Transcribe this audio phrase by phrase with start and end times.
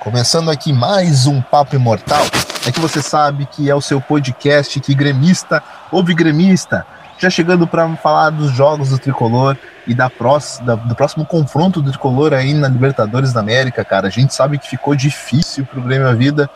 [0.00, 2.24] Começando aqui mais um Papo Imortal.
[2.66, 6.86] É que você sabe que é o seu podcast que gremista ouve gremista.
[7.18, 11.90] Já chegando para falar dos jogos do tricolor e da próxima, do próximo confronto do
[11.90, 14.06] tricolor aí na Libertadores da América, cara.
[14.06, 16.48] A gente sabe que ficou difícil pro Grêmio a vida,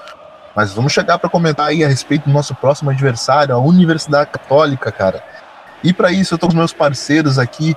[0.56, 4.90] mas vamos chegar para comentar aí a respeito do nosso próximo adversário, a Universidade Católica,
[4.90, 5.22] cara.
[5.82, 7.76] E para isso eu tô com os meus parceiros aqui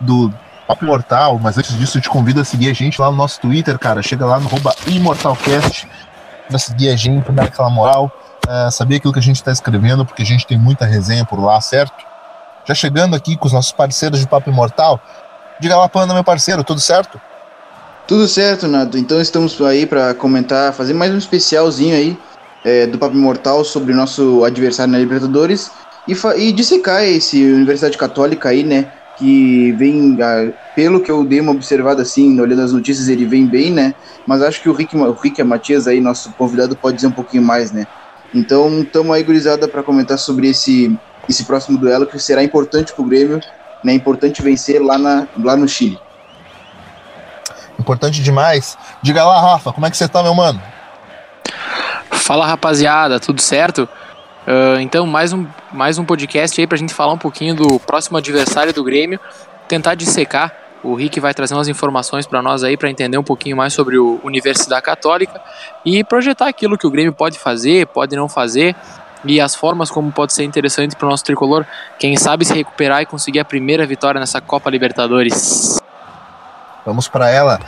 [0.00, 0.32] do
[0.72, 3.38] Papo Imortal, mas antes disso eu te convido a seguir a gente lá no nosso
[3.40, 4.02] Twitter, cara.
[4.02, 4.48] Chega lá no
[4.86, 5.86] ImortalCast
[6.48, 8.10] para seguir a gente, para dar aquela moral,
[8.48, 11.38] uh, saber aquilo que a gente está escrevendo, porque a gente tem muita resenha por
[11.38, 12.02] lá, certo?
[12.64, 14.98] Já chegando aqui com os nossos parceiros de Papo Imortal.
[15.60, 17.20] Diga lá, Panda, meu parceiro, tudo certo?
[18.06, 18.96] Tudo certo, Nato.
[18.96, 22.18] Então estamos aí para comentar, fazer mais um especialzinho aí
[22.64, 25.70] é, do Papo Imortal sobre o nosso adversário na Libertadores
[26.08, 28.90] e, e dissecar esse Universidade Católica aí, né?
[29.16, 33.46] Que vem, ah, pelo que eu dei uma observada assim, olhando as notícias, ele vem
[33.46, 33.94] bem, né?
[34.26, 37.42] Mas acho que o Rick, o Rick Matias aí, nosso convidado, pode dizer um pouquinho
[37.42, 37.86] mais, né?
[38.34, 43.02] Então, estamos aí, gurizada, para comentar sobre esse, esse próximo duelo que será importante para
[43.02, 43.40] o Grêmio,
[43.84, 43.92] né?
[43.92, 45.98] Importante vencer lá, na, lá no Chile.
[47.78, 48.78] Importante demais.
[49.02, 50.62] Diga lá, Rafa, como é que você tá, meu mano?
[52.10, 53.88] Fala, rapaziada, tudo certo?
[54.46, 58.18] Uh, então, mais um, mais um podcast aí pra gente falar um pouquinho do próximo
[58.18, 59.20] adversário do Grêmio,
[59.68, 60.52] tentar dissecar.
[60.82, 63.98] O Rick vai trazer umas informações para nós aí para entender um pouquinho mais sobre
[63.98, 65.40] o Universidade Católica
[65.84, 68.74] e projetar aquilo que o Grêmio pode fazer, pode não fazer
[69.24, 71.64] e as formas como pode ser interessante para o nosso tricolor,
[71.98, 75.80] quem sabe se recuperar e conseguir a primeira vitória nessa Copa Libertadores.
[76.84, 77.60] Vamos para ela.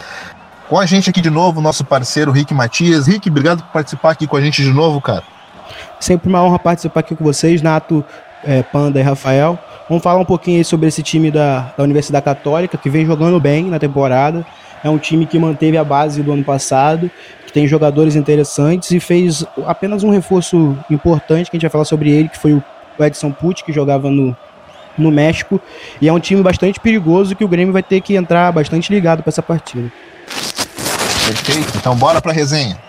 [0.69, 3.07] Com a gente aqui de novo, nosso parceiro Rick Matias.
[3.07, 5.23] Rick, obrigado por participar aqui com a gente de novo, cara.
[6.05, 8.05] Sempre uma honra participar aqui com vocês, Nato,
[8.45, 9.59] é, Panda e Rafael.
[9.89, 13.65] Vamos falar um pouquinho sobre esse time da, da Universidade Católica, que vem jogando bem
[13.71, 14.45] na temporada.
[14.85, 17.11] É um time que manteve a base do ano passado,
[17.47, 21.87] que tem jogadores interessantes e fez apenas um reforço importante, que a gente vai falar
[21.87, 22.63] sobre ele, que foi o
[23.03, 24.37] Edson Pucci, que jogava no,
[24.99, 25.59] no México.
[26.03, 29.23] E é um time bastante perigoso que o Grêmio vai ter que entrar bastante ligado
[29.23, 29.91] para essa partida.
[31.27, 32.84] Perfeito, então bora para a resenha.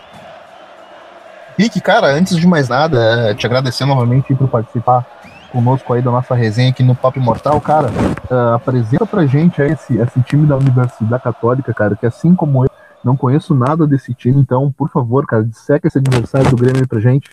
[1.57, 5.05] Rick, cara, antes de mais nada, é, te agradecer novamente por participar
[5.51, 7.87] conosco aí da nossa resenha aqui no Papo Imortal, cara,
[8.29, 12.65] uh, apresenta pra gente aí esse, esse time da Universidade Católica, cara, que assim como
[12.65, 12.69] eu,
[13.01, 16.87] não conheço nada desse time, então, por favor, cara, disseca esse adversário do Grêmio aí
[16.87, 17.29] pra gente.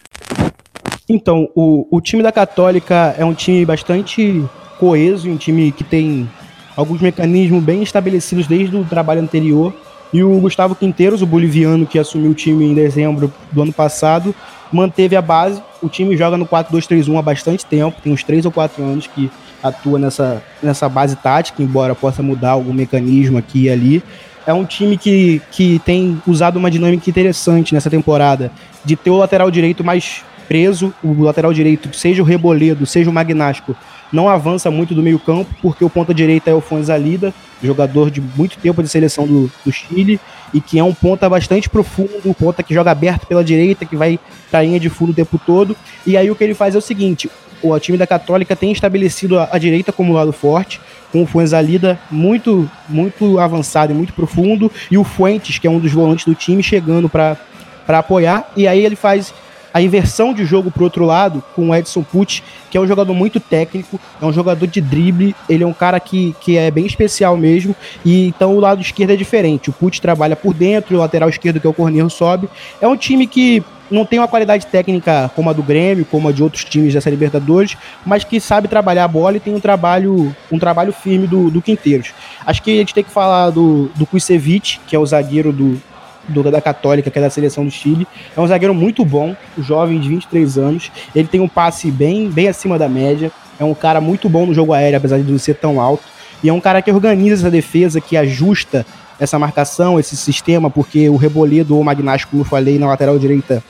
[1.09, 4.45] Então, o, o time da Católica é um time bastante
[4.79, 6.31] coeso, um time que tem
[6.77, 9.75] alguns mecanismos bem estabelecidos desde o trabalho anterior,
[10.13, 14.35] e o Gustavo Quinteiros, o boliviano que assumiu o time em dezembro do ano passado,
[14.71, 15.63] manteve a base.
[15.83, 19.31] O time joga no 4-2-3-1 há bastante tempo, tem uns 3 ou 4 anos que
[19.63, 24.03] atua nessa, nessa base tática, embora possa mudar algum mecanismo aqui e ali.
[24.47, 28.51] É um time que, que tem usado uma dinâmica interessante nessa temporada,
[28.85, 33.13] de ter o lateral direito mais preso, o lateral direito, seja o Reboledo, seja o
[33.13, 33.77] Magnástico,
[34.13, 38.11] não avança muito do meio campo, porque o ponta direita é o Fonz Alida, jogador
[38.11, 40.21] de muito tempo de seleção do, do Chile,
[40.53, 43.97] e que é um ponta bastante profundo, um ponta que joga aberto pela direita, que
[43.97, 44.19] vai
[44.51, 45.75] pra linha de fundo o tempo todo.
[46.07, 47.31] E aí o que ele faz é o seguinte:
[47.63, 50.81] o time da Católica tem estabelecido a, a direita como lado forte,
[51.11, 55.79] com o Fuenzalida muito, muito avançado e muito profundo, e o Fuentes, que é um
[55.79, 57.39] dos volantes do time, chegando para
[57.87, 58.51] apoiar.
[58.57, 59.33] E aí ele faz
[59.73, 63.15] a inversão de jogo pro outro lado com o Edson Pucci, que é um jogador
[63.15, 66.87] muito técnico, é um jogador de drible, ele é um cara que, que é bem
[66.87, 67.75] especial mesmo,
[68.05, 69.71] e então o lado esquerdo é diferente.
[69.71, 72.49] O Pucci trabalha por dentro, o lateral esquerdo, que é o Corneiro, sobe.
[72.81, 76.33] É um time que não tem uma qualidade técnica como a do Grêmio, como a
[76.33, 80.35] de outros times dessa Libertadores, mas que sabe trabalhar a bola e tem um trabalho,
[80.51, 82.13] um trabalho firme do, do Quinteiros.
[82.47, 85.81] Acho que a gente tem que falar do, do Kusevic, que é o zagueiro do,
[86.29, 88.07] do, da Católica, que é da seleção do Chile.
[88.37, 90.91] É um zagueiro muito bom, jovem de 23 anos.
[91.15, 93.31] Ele tem um passe bem, bem acima da média.
[93.59, 96.05] É um cara muito bom no jogo aéreo, apesar de não ser tão alto.
[96.43, 98.85] E é um cara que organiza essa defesa, que ajusta
[99.19, 103.19] essa marcação, esse sistema, porque o Reboledo ou o Magnástico, como eu falei, na lateral
[103.19, 103.63] direita,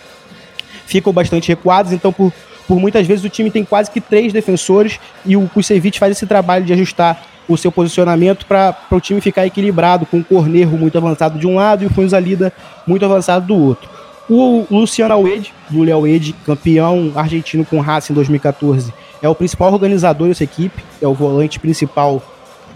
[0.87, 1.93] ficam bastante recuados.
[1.93, 2.32] Então, por,
[2.67, 6.27] por muitas vezes, o time tem quase que três defensores e o Kusevich faz esse
[6.27, 10.97] trabalho de ajustar o seu posicionamento para o time ficar equilibrado, com o Cornerro muito
[10.97, 12.53] avançado de um lado e o Funzalida
[12.87, 13.89] muito avançado do outro.
[14.29, 16.05] O Luciano Alwede, do Léo
[16.47, 21.59] campeão argentino com Racing em 2014, é o principal organizador dessa equipe, é o volante
[21.59, 22.23] principal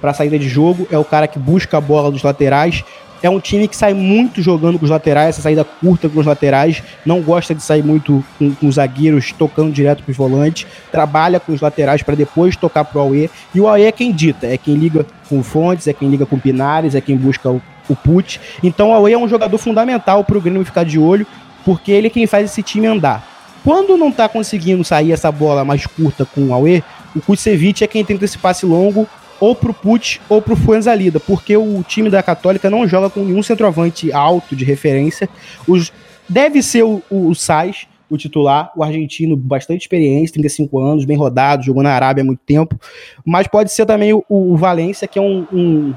[0.01, 2.85] para a saída de jogo, é o cara que busca a bola dos laterais,
[3.27, 6.27] é um time que sai muito jogando com os laterais, essa saída curta com os
[6.27, 10.67] laterais, não gosta de sair muito com, com os zagueiros tocando direto para os volantes,
[10.93, 13.31] trabalha com os laterais para depois tocar para o Aue.
[13.55, 16.39] E o Aue é quem dita, é quem liga com Fontes, é quem liga com
[16.39, 18.41] Pinares, é quem busca o, o Put.
[18.63, 21.27] Então o Aue é um jogador fundamental para o Grêmio ficar de olho,
[21.65, 23.27] porque ele é quem faz esse time andar.
[23.65, 26.85] Quando não está conseguindo sair essa bola mais curta com o Aue,
[27.15, 29.09] o Kusevich é quem tenta esse passe longo
[29.41, 33.43] ou pro Put ou pro Fuenzalida, porque o time da Católica não joga com nenhum
[33.43, 35.29] centroavante alto de referência.
[35.67, 35.93] Os,
[36.29, 41.17] deve ser o, o, o Sais, o titular, o argentino bastante experiente, 35 anos, bem
[41.17, 42.79] rodado, jogou na Arábia há muito tempo,
[43.25, 45.95] mas pode ser também o, o Valência, que é um, um,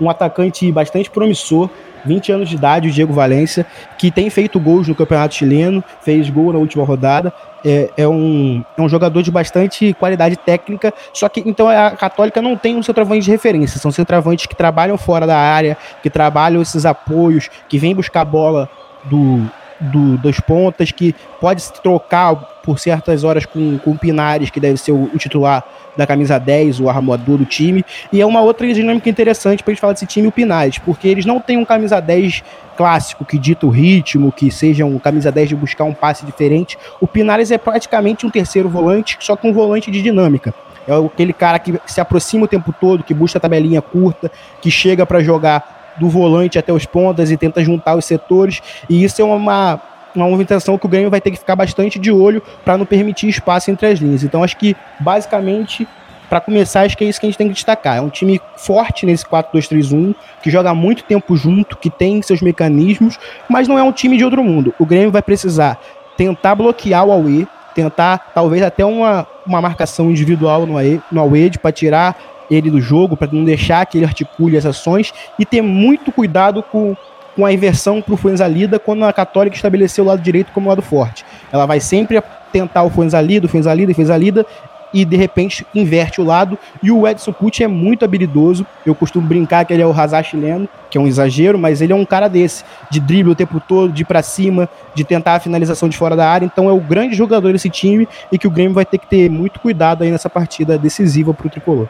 [0.00, 1.70] um atacante bastante promissor,
[2.04, 3.66] 20 anos de idade, o Diego Valência,
[3.98, 7.32] que tem feito gols no Campeonato Chileno, fez gol na última rodada.
[7.64, 12.42] É, é, um, é um jogador de bastante qualidade técnica, só que então a Católica
[12.42, 16.60] não tem um centroavante de referência, são centroavantes que trabalham fora da área, que trabalham
[16.60, 18.68] esses apoios, que vêm buscar a bola
[19.04, 19.40] do,
[19.84, 24.58] do, das pontas, que pode se trocar por certas horas com, com o Pinares, que
[24.58, 25.62] deve ser o, o, titular
[25.96, 27.84] da camisa 10, o armador do time.
[28.12, 31.26] E é uma outra dinâmica interessante para gente falar desse time, o Pinares, porque eles
[31.26, 32.42] não têm um camisa 10
[32.76, 36.78] clássico que dita o ritmo, que seja um camisa 10 de buscar um passe diferente.
[37.00, 40.54] O Pinares é praticamente um terceiro volante, só com um volante de dinâmica.
[40.86, 44.30] É aquele cara que se aproxima o tempo todo, que busca a tabelinha curta,
[44.60, 48.60] que chega para jogar do volante até os pontas e tenta juntar os setores.
[48.88, 49.80] E isso é uma,
[50.14, 53.28] uma movimentação que o Grêmio vai ter que ficar bastante de olho para não permitir
[53.28, 54.22] espaço entre as linhas.
[54.22, 55.86] Então acho que basicamente
[56.28, 57.98] para começar, acho que é isso que a gente tem que destacar.
[57.98, 63.18] É um time forte nesse 4-2-3-1, que joga muito tempo junto, que tem seus mecanismos,
[63.48, 64.74] mas não é um time de outro mundo.
[64.78, 65.78] O Grêmio vai precisar
[66.16, 71.50] tentar bloquear o Aue, tentar talvez até uma, uma marcação individual no Aue, no Aue
[71.58, 72.16] para tirar
[72.50, 76.62] ele do jogo, para não deixar que ele articule as ações e ter muito cuidado
[76.62, 76.96] com,
[77.34, 80.82] com a inversão para o Fuenzalida quando a Católica estabeleceu o lado direito como lado
[80.82, 81.24] forte.
[81.52, 84.46] Ela vai sempre tentar o Fuenzalida, o Fuenzalida, o Fuenzalida
[84.94, 86.56] e de repente inverte o lado.
[86.80, 88.64] E o Edson Pucci é muito habilidoso.
[88.86, 91.92] Eu costumo brincar que ele é o Hazard chileno, que é um exagero, mas ele
[91.92, 95.34] é um cara desse, de drible o tempo todo, de ir para cima, de tentar
[95.34, 96.46] a finalização de fora da área.
[96.46, 99.28] Então é o grande jogador desse time e que o Grêmio vai ter que ter
[99.28, 101.88] muito cuidado aí nessa partida decisiva para o tricolor.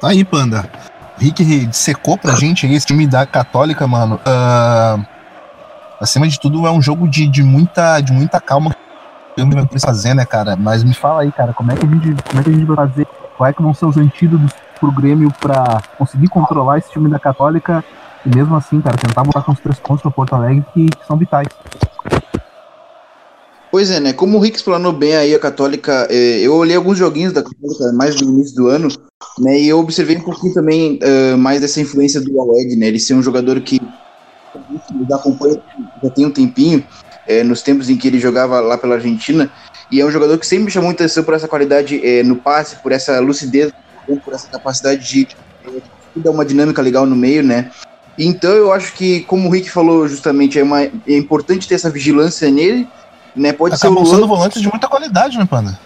[0.00, 0.68] Tá aí, Panda.
[1.18, 4.16] Rick secou pra gente aí esse time da Católica, mano.
[4.16, 5.04] Uh,
[6.00, 8.74] acima de tudo, é um jogo de, de, muita, de muita calma
[9.36, 10.56] que o vai fazer, né, cara?
[10.56, 12.64] Mas me fala aí, cara, como é que a gente, como é que a gente
[12.64, 13.06] vai fazer?
[13.36, 17.84] Quais é vão ser os antídotos pro Grêmio pra conseguir controlar esse time da Católica
[18.24, 21.06] e mesmo assim, cara, tentar voltar com os três pontos pro Porto Alegre que, que
[21.06, 21.48] são vitais.
[23.70, 24.12] Pois é, né?
[24.12, 27.92] Como o Rick explanou bem aí a Católica, é, eu olhei alguns joguinhos da Católica
[27.92, 28.88] mais no início do ano,
[29.38, 29.60] né?
[29.60, 32.88] E eu observei um pouquinho também uh, mais dessa influência do Aled, né?
[32.88, 33.80] Ele ser um jogador que
[35.08, 35.62] já acompanha
[36.02, 36.84] já tem um tempinho,
[37.28, 39.50] é, nos tempos em que ele jogava lá pela Argentina,
[39.90, 42.76] e é um jogador que sempre me chamou atenção por essa qualidade é, no passe,
[42.76, 43.72] por essa lucidez,
[44.24, 47.70] por essa capacidade de, de dar uma dinâmica legal no meio, né?
[48.18, 51.88] Então eu acho que, como o Rick falou justamente, é, uma, é importante ter essa
[51.88, 52.88] vigilância nele,
[53.34, 53.52] né?
[53.52, 55.78] Pode Acabam ser sendo volantes de muita qualidade, né, Panda?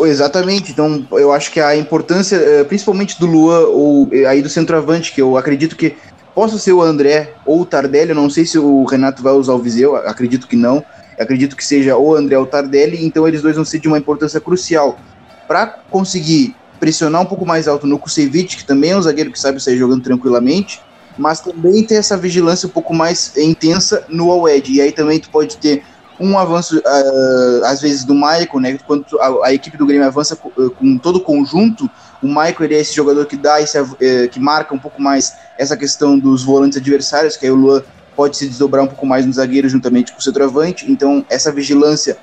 [0.00, 4.48] Exatamente, então eu acho que a importância, eh, principalmente do Luan ou eh, aí do
[4.48, 5.94] centroavante, que eu acredito que
[6.34, 9.52] possa ser o André ou o Tardelli, eu não sei se o Renato vai usar
[9.52, 10.82] o Viseu, acredito que não,
[11.20, 13.98] acredito que seja o André ou o Tardelli, então eles dois vão ser de uma
[13.98, 14.98] importância crucial
[15.46, 19.38] para conseguir pressionar um pouco mais alto no Kusevich, que também é um zagueiro que
[19.38, 20.80] sabe sair jogando tranquilamente,
[21.16, 25.30] mas também ter essa vigilância um pouco mais intensa no Awed, e aí também tu
[25.30, 25.84] pode ter
[26.18, 28.78] um avanço, uh, às vezes, do Michael, né?
[28.86, 31.90] Quando a, a, equipe do Grêmio avança com, uh, com todo o conjunto,
[32.22, 33.96] o ele é esse jogador que dá esse, uh,
[34.30, 37.82] que marca um pouco mais essa questão dos volantes adversários, que aí o Luan
[38.16, 40.90] pode se desdobrar um pouco mais no zagueiro juntamente com o centroavante.
[40.90, 42.16] Então, essa vigilância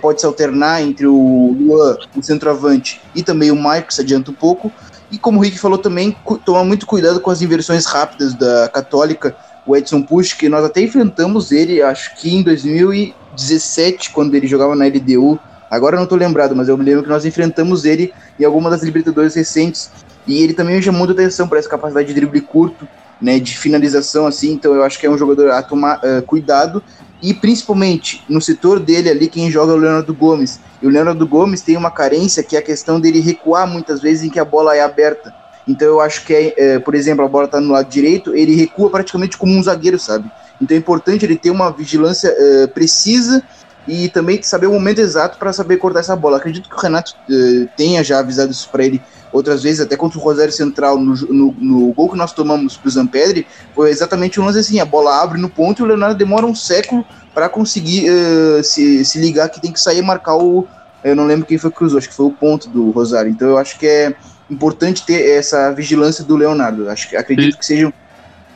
[0.00, 4.34] pode se alternar entre o Luan, o centroavante, e também o que se adianta um
[4.34, 4.70] pouco.
[5.10, 9.36] E como o Rick falou também, tomar muito cuidado com as inversões rápidas da Católica,
[9.66, 14.46] o Edson Push, que nós até enfrentamos ele, acho que em 2000 17, quando ele
[14.46, 15.38] jogava na LDU.
[15.70, 18.70] Agora eu não tô lembrado, mas eu me lembro que nós enfrentamos ele em alguma
[18.70, 19.90] das Libertadores recentes.
[20.26, 22.86] E ele também me chamou muita atenção por essa capacidade de drible curto,
[23.20, 24.52] né, de finalização assim.
[24.52, 26.82] Então eu acho que é um jogador a tomar uh, cuidado.
[27.22, 30.60] E principalmente no setor dele ali, quem joga é o Leonardo Gomes.
[30.82, 34.24] E o Leonardo Gomes tem uma carência que é a questão dele recuar muitas vezes
[34.24, 35.34] em que a bola é aberta.
[35.66, 38.54] Então eu acho que, é, é, por exemplo, a bola está no lado direito, ele
[38.54, 40.30] recua praticamente como um zagueiro, sabe?
[40.60, 43.42] Então é importante ele ter uma vigilância uh, precisa
[43.86, 46.38] e também saber o momento exato para saber cortar essa bola.
[46.38, 50.18] Acredito que o Renato uh, tenha já avisado isso para ele outras vezes, até contra
[50.18, 54.40] o Rosário Central, no, no, no gol que nós tomamos para o Zampedri, foi exatamente
[54.40, 57.48] um lance assim: a bola abre no ponto e o Leonardo demora um século para
[57.48, 60.66] conseguir uh, se, se ligar que tem que sair e marcar o.
[61.02, 63.30] Eu não lembro quem foi que cruzou, acho que foi o ponto do Rosário.
[63.30, 64.14] Então eu acho que é
[64.48, 66.88] importante ter essa vigilância do Leonardo.
[66.88, 67.92] Acho que acredito que seja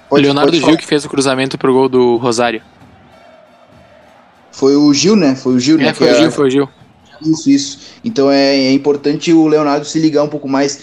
[0.08, 2.62] Pode, Leonardo pode Gil que fez o cruzamento pro gol do Rosário.
[4.50, 5.34] Foi o Gil, né?
[5.34, 5.94] Foi o Gil, é, né?
[5.94, 6.68] Foi o Gil, foi o Gil.
[7.20, 7.78] Isso, isso.
[8.04, 10.80] Então é, é importante o Leonardo se ligar um pouco mais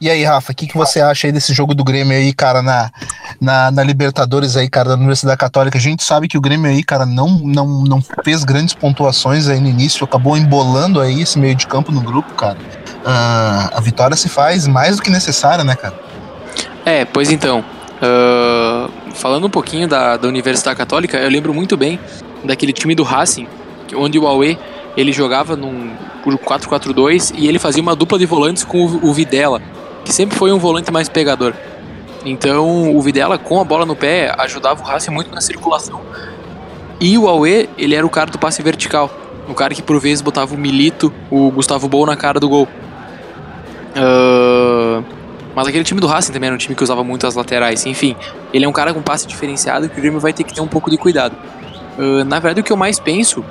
[0.00, 2.62] e aí, Rafa, o que, que você acha aí desse jogo do Grêmio aí, cara,
[2.62, 2.90] na,
[3.38, 5.76] na, na, Libertadores aí, cara, da Universidade Católica?
[5.76, 9.60] A gente sabe que o Grêmio aí, cara, não, não, não fez grandes pontuações aí
[9.60, 12.56] no início, acabou embolando aí esse meio de campo no grupo, cara.
[12.56, 15.94] Uh, a vitória se faz mais do que necessária, né, cara?
[16.86, 17.62] É, pois então.
[18.00, 21.98] Uh, falando um pouquinho da, da Universidade Católica, eu lembro muito bem
[22.42, 23.46] daquele time do Racing,
[23.94, 24.58] onde o Aue
[24.96, 25.90] ele jogava num
[26.22, 29.60] por 4-4-2 e ele fazia uma dupla de volantes com o, o Videla
[30.04, 31.54] que sempre foi um volante mais pegador.
[32.24, 36.00] Então o Videla com a bola no pé ajudava o Racing muito na circulação.
[37.00, 39.10] E o Aue, ele era o cara do passe vertical.
[39.48, 42.68] O cara que por vezes botava o Milito, o Gustavo Bol na cara do gol.
[43.96, 44.69] Uh,
[45.54, 47.84] mas aquele time do Racing também era um time que usava muito as laterais.
[47.86, 48.16] Enfim,
[48.52, 50.68] ele é um cara com passe diferenciado que o Grêmio vai ter que ter um
[50.68, 51.36] pouco de cuidado.
[51.98, 53.44] Uh, na verdade, o que eu mais penso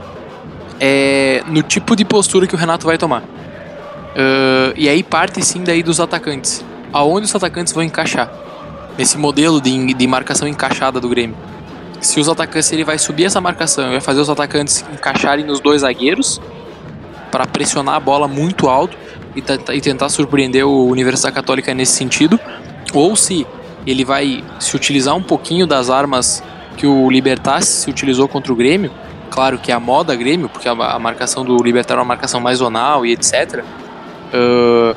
[0.80, 3.22] é no tipo de postura que o Renato vai tomar.
[3.22, 6.64] Uh, e aí parte sim daí dos atacantes.
[6.92, 8.32] Aonde os atacantes vão encaixar?
[8.98, 11.36] Nesse modelo de, de marcação encaixada do Grêmio.
[12.02, 15.60] Se os atacantes, se ele vai subir essa marcação, vai fazer os atacantes encaixarem nos
[15.60, 16.42] dois zagueiros
[17.30, 18.98] para pressionar a bola muito alto
[19.36, 19.44] e,
[19.76, 22.40] e tentar surpreender o Universidade Católica nesse sentido,
[22.94, 23.46] ou se
[23.86, 26.44] ele vai se utilizar um pouquinho das armas
[26.78, 28.92] que o Libertar se utilizou contra o Grêmio,
[29.30, 32.40] claro que é a moda Grêmio, porque a, a marcação do Libertar é uma marcação
[32.40, 33.64] mais zonal e etc.
[34.34, 34.96] Uh,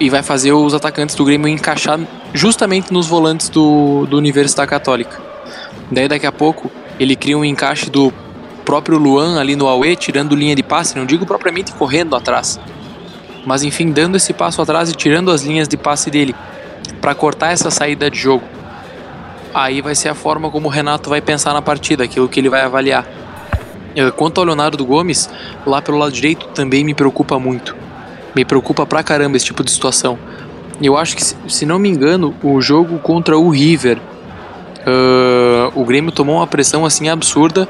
[0.00, 1.98] e vai fazer os atacantes do Grêmio encaixar
[2.32, 5.20] justamente nos volantes do, do Universidade Católica.
[5.90, 6.70] Daí daqui a pouco
[7.00, 8.12] ele cria um encaixe do
[8.64, 12.60] próprio Luan ali no Aue, tirando linha de passe, não digo propriamente correndo atrás,
[13.48, 16.34] mas enfim, dando esse passo atrás e tirando as linhas de passe dele
[17.00, 18.44] para cortar essa saída de jogo.
[19.54, 22.48] Aí vai ser a forma como o Renato vai pensar na partida, aquilo que ele
[22.48, 23.06] vai avaliar.
[24.16, 25.28] Quanto ao Leonardo Gomes,
[25.66, 27.74] lá pelo lado direito também me preocupa muito
[28.38, 30.18] me preocupa pra caramba esse tipo de situação.
[30.80, 36.12] Eu acho que, se não me engano, o jogo contra o River, uh, o Grêmio
[36.12, 37.68] tomou uma pressão assim absurda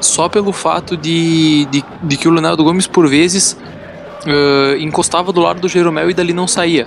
[0.00, 3.58] só pelo fato de, de, de que o Leonardo Gomes, por vezes,
[4.26, 6.86] uh, encostava do lado do Jeromel e dali não saía.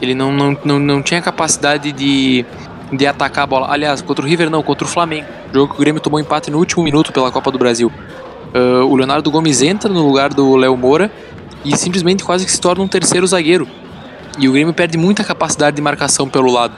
[0.00, 2.44] Ele não, não, não, não tinha capacidade de,
[2.92, 3.70] de atacar a bola.
[3.70, 5.26] Aliás, contra o River não, contra o Flamengo.
[5.52, 7.92] Jogo que o Grêmio tomou empate no último minuto pela Copa do Brasil.
[8.54, 11.10] Uh, o Leonardo Gomes entra no lugar do Léo Moura
[11.64, 13.66] e simplesmente quase que se torna um terceiro zagueiro.
[14.38, 16.74] E o Grêmio perde muita capacidade de marcação pelo lado.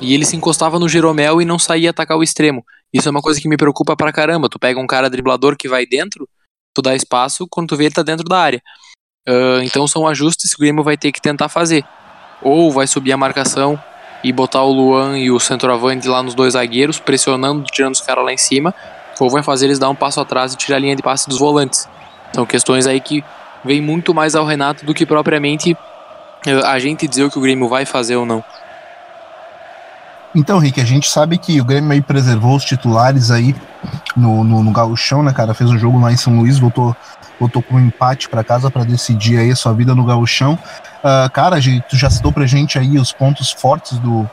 [0.00, 2.64] E ele se encostava no Jeromel e não saía atacar o extremo.
[2.92, 4.48] Isso é uma coisa que me preocupa pra caramba.
[4.48, 6.26] Tu pega um cara driblador que vai dentro,
[6.78, 8.62] tu dá espaço, quando tu vê ele tá dentro da área.
[9.28, 11.84] Uh, então são ajustes que o Grêmio vai ter que tentar fazer.
[12.40, 13.78] Ou vai subir a marcação
[14.22, 18.24] e botar o Luan e o centroavante lá nos dois zagueiros, pressionando, tirando os caras
[18.24, 18.74] lá em cima,
[19.20, 21.38] ou vai fazer eles dar um passo atrás e tirar a linha de passe dos
[21.38, 21.88] volantes.
[22.32, 23.24] São questões aí que
[23.64, 25.76] vem muito mais ao Renato do que propriamente
[26.46, 28.44] eh, a gente dizer o que o Grêmio vai fazer ou não.
[30.34, 33.54] Então, Rick, a gente sabe que o Grêmio aí preservou os titulares aí
[34.14, 35.54] no, no, no Gauchão, né, cara?
[35.54, 36.94] Fez um jogo lá em São Luís, voltou,
[37.40, 40.58] voltou com um empate para casa para decidir aí a sua vida no Gauchão.
[40.98, 41.56] Uh, cara,
[41.88, 44.28] tu já citou pra gente aí os pontos fortes do,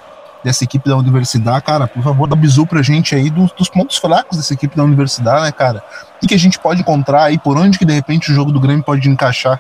[0.46, 3.98] dessa equipe da universidade, cara, por favor, dá bizu pra gente aí dos, dos pontos
[3.98, 5.84] fracos dessa equipe da universidade, né, cara?
[6.22, 8.60] O que a gente pode encontrar aí, por onde que de repente o jogo do
[8.60, 9.60] Grêmio pode encaixar?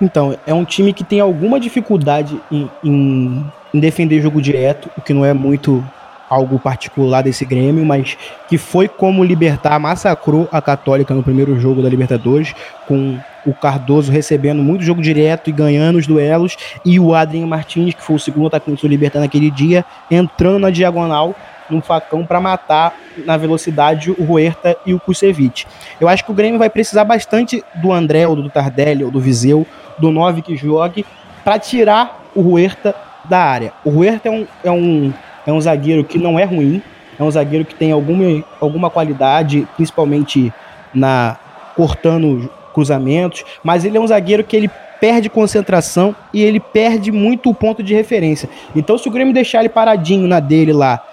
[0.00, 5.02] Então, é um time que tem alguma dificuldade em, em, em defender jogo direto, o
[5.02, 5.84] que não é muito
[6.30, 8.16] algo particular desse Grêmio, mas
[8.48, 12.54] que foi como Libertar massacrou a Católica no primeiro jogo da Libertadores,
[12.86, 17.94] com o Cardoso recebendo muito jogo direto e ganhando os duelos, e o Adrien Martins,
[17.94, 21.34] que foi o segundo atacante do Libertar naquele dia, entrando na diagonal
[21.68, 25.66] num facão para matar na velocidade o Huerta e o Kusevich.
[26.00, 29.20] Eu acho que o Grêmio vai precisar bastante do André, ou do Tardelli, ou do
[29.20, 29.66] Viseu,
[29.98, 31.04] do 9 que jogue,
[31.42, 32.94] para tirar o Huerta
[33.28, 33.72] da área.
[33.84, 35.12] O Huerta é um, é um
[35.46, 36.82] é um zagueiro que não é ruim,
[37.18, 40.52] é um zagueiro que tem alguma, alguma qualidade, principalmente
[40.92, 41.36] na
[41.76, 47.50] cortando cruzamentos, mas ele é um zagueiro que ele perde concentração e ele perde muito
[47.50, 48.48] o ponto de referência.
[48.74, 51.04] Então, se o Grêmio deixar ele paradinho na dele lá,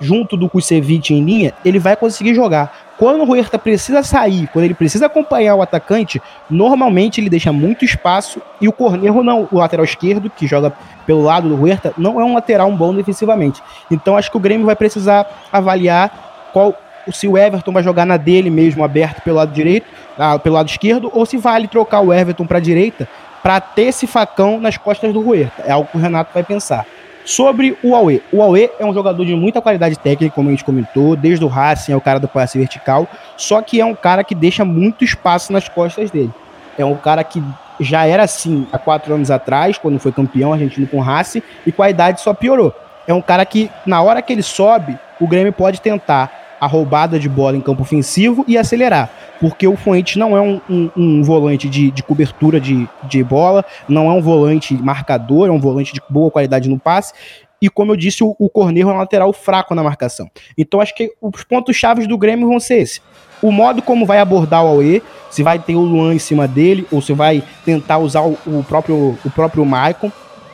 [0.00, 2.72] junto do Kusevich em linha, ele vai conseguir jogar.
[2.96, 7.84] Quando o Huerta precisa sair, quando ele precisa acompanhar o atacante, normalmente ele deixa muito
[7.84, 10.72] espaço e o Cornejo não, o lateral esquerdo, que joga
[11.04, 13.62] pelo lado do Huerta, não é um lateral bom defensivamente.
[13.90, 16.74] Então acho que o Grêmio vai precisar avaliar qual
[17.12, 19.86] se o Everton vai jogar na dele mesmo aberto pelo lado direito,
[20.16, 23.08] ah, pelo lado esquerdo, ou se vale trocar o Everton para a direita
[23.42, 25.64] para ter esse facão nas costas do Huerta.
[25.66, 26.86] É algo que o Renato vai pensar.
[27.24, 28.22] Sobre o Aue.
[28.30, 31.48] O Aue é um jogador de muita qualidade técnica, como a gente comentou, desde o
[31.48, 35.04] Racing é o cara do passe vertical, só que é um cara que deixa muito
[35.04, 36.30] espaço nas costas dele.
[36.76, 37.42] É um cara que
[37.80, 41.72] já era assim há quatro anos atrás, quando foi campeão argentino com o Racing, e
[41.72, 42.74] com a idade só piorou.
[43.06, 47.18] É um cara que, na hora que ele sobe, o Grêmio pode tentar a roubada
[47.18, 49.10] de bola em campo ofensivo e acelerar.
[49.40, 53.64] Porque o Fuentes não é um, um, um volante de, de cobertura de, de bola,
[53.88, 57.12] não é um volante marcador, é um volante de boa qualidade no passe.
[57.60, 60.30] E como eu disse, o, o Corneiro é um lateral fraco na marcação.
[60.56, 63.00] Então acho que os pontos chaves do Grêmio vão ser esse.
[63.42, 66.86] O modo como vai abordar o Aue, se vai ter o Luan em cima dele,
[66.90, 70.10] ou se vai tentar usar o, o próprio, o próprio Maicon,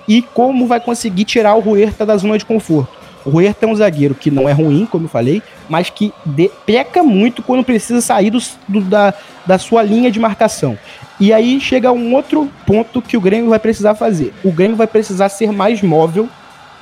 [0.08, 2.99] e como vai conseguir tirar o Huerta da zona de conforto.
[3.24, 6.50] O Huerta é um zagueiro que não é ruim, como eu falei, mas que de,
[6.64, 9.14] peca muito quando precisa sair do, do, da,
[9.46, 10.78] da sua linha de marcação.
[11.18, 14.32] E aí chega um outro ponto que o Grêmio vai precisar fazer.
[14.42, 16.28] O Grêmio vai precisar ser mais móvel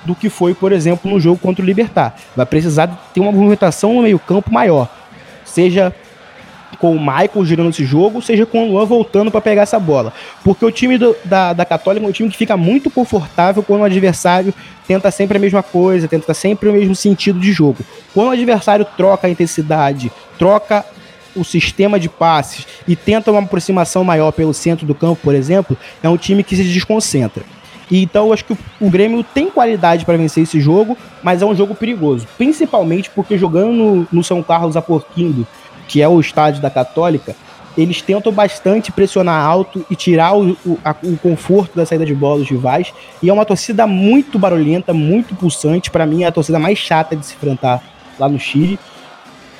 [0.04, 2.16] do que foi, por exemplo, no jogo contra o Libertar.
[2.36, 4.88] Vai precisar ter uma movimentação no meio-campo maior.
[5.44, 5.92] Seja
[6.78, 10.12] com o Michael girando esse jogo, seja com o Luan voltando para pegar essa bola.
[10.44, 13.80] Porque o time do, da, da Católica é um time que fica muito confortável quando
[13.80, 14.52] o adversário
[14.86, 17.78] tenta sempre a mesma coisa, tenta sempre o mesmo sentido de jogo.
[18.14, 20.84] Quando o adversário troca a intensidade, troca
[21.36, 25.76] o sistema de passes e tenta uma aproximação maior pelo centro do campo, por exemplo,
[26.02, 27.44] é um time que se desconcentra.
[27.90, 31.46] E então eu acho que o, Grêmio tem qualidade para vencer esse jogo, mas é
[31.46, 32.26] um jogo perigoso.
[32.36, 35.46] Principalmente porque jogando no, no São Carlos Aporquindo,
[35.88, 37.34] que é o estádio da Católica,
[37.76, 42.14] eles tentam bastante pressionar alto e tirar o, o, a, o conforto da saída de
[42.14, 42.92] bola dos rivais.
[43.22, 45.90] E é uma torcida muito barulhenta, muito pulsante.
[45.90, 47.82] Para mim, é a torcida mais chata de se enfrentar
[48.18, 48.78] lá no Chile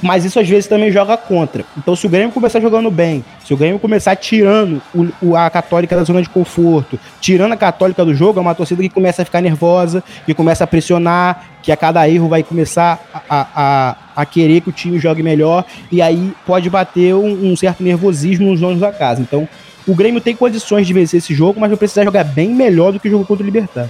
[0.01, 1.65] mas isso às vezes também joga contra.
[1.77, 4.81] Então, se o Grêmio começar jogando bem, se o Grêmio começar tirando
[5.23, 8.83] o, a Católica da zona de conforto, tirando a Católica do jogo, é uma torcida
[8.83, 13.01] que começa a ficar nervosa, que começa a pressionar, que a cada erro vai começar
[13.29, 17.83] a, a querer que o time jogue melhor, e aí pode bater um, um certo
[17.83, 19.21] nervosismo nos donos da casa.
[19.21, 19.49] Então,
[19.87, 23.01] o Grêmio tem condições de vencer esse jogo, mas vai precisar jogar bem melhor do
[23.01, 23.89] que o jogo contra o Libertar.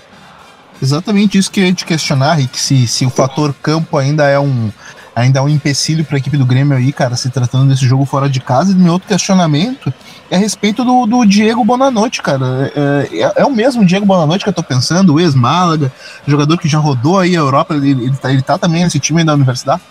[0.81, 4.38] Exatamente isso que eu ia te questionar, Rick, se, se o fator campo ainda é
[4.38, 4.71] um
[5.19, 8.05] ainda é um empecilho para a equipe do Grêmio aí, cara, se tratando desse jogo
[8.05, 8.71] fora de casa.
[8.71, 9.93] E meu outro questionamento
[10.31, 12.73] é a respeito do, do Diego Bonanote, cara.
[12.75, 15.93] É, é, é, o mesmo Diego Bonanote que eu tô pensando, o ex-Málaga,
[16.27, 19.21] jogador que já rodou aí a Europa, ele, ele, tá, ele tá também nesse time
[19.21, 19.83] aí da universidade?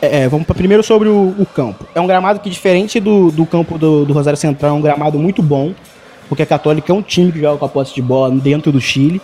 [0.00, 1.86] É, é vamos para primeiro sobre o, o, campo.
[1.94, 5.18] É um gramado que, diferente do, do campo do, do Rosário Central, é um gramado
[5.18, 5.72] muito bom,
[6.28, 8.80] porque a Católica é um time que joga com a posse de bola dentro do
[8.80, 9.20] Chile